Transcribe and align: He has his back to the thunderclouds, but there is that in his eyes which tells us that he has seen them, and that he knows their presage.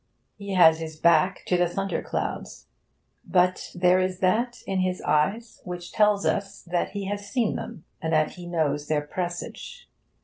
He 0.35 0.55
has 0.55 0.79
his 0.79 0.95
back 0.97 1.43
to 1.45 1.57
the 1.57 1.67
thunderclouds, 1.69 2.65
but 3.23 3.69
there 3.75 3.99
is 3.99 4.17
that 4.17 4.63
in 4.65 4.79
his 4.79 4.99
eyes 5.03 5.61
which 5.63 5.91
tells 5.91 6.25
us 6.25 6.63
that 6.63 6.93
he 6.93 7.05
has 7.05 7.29
seen 7.29 7.55
them, 7.55 7.83
and 8.01 8.11
that 8.11 8.31
he 8.31 8.47
knows 8.47 8.87
their 8.87 9.01
presage. 9.01 9.87